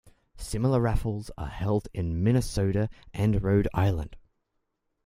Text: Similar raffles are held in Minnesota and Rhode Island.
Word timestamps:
Similar 0.39 0.81
raffles 0.81 1.29
are 1.37 1.47
held 1.49 1.87
in 1.93 2.23
Minnesota 2.23 2.89
and 3.13 3.43
Rhode 3.43 3.67
Island. 3.71 4.17